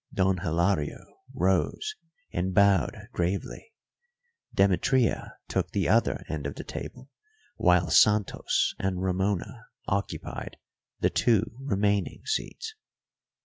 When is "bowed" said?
2.55-3.09